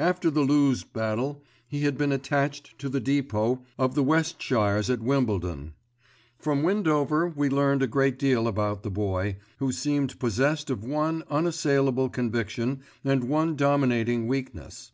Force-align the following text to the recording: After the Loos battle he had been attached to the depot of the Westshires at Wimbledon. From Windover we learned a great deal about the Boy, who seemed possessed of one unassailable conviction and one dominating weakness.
After 0.00 0.28
the 0.28 0.40
Loos 0.40 0.82
battle 0.82 1.44
he 1.68 1.82
had 1.82 1.96
been 1.96 2.10
attached 2.10 2.76
to 2.80 2.88
the 2.88 2.98
depot 2.98 3.62
of 3.78 3.94
the 3.94 4.02
Westshires 4.02 4.90
at 4.90 5.00
Wimbledon. 5.04 5.72
From 6.36 6.64
Windover 6.64 7.28
we 7.28 7.48
learned 7.48 7.84
a 7.84 7.86
great 7.86 8.18
deal 8.18 8.48
about 8.48 8.82
the 8.82 8.90
Boy, 8.90 9.36
who 9.58 9.70
seemed 9.70 10.18
possessed 10.18 10.68
of 10.68 10.82
one 10.84 11.22
unassailable 11.30 12.08
conviction 12.08 12.80
and 13.04 13.28
one 13.28 13.54
dominating 13.54 14.26
weakness. 14.26 14.90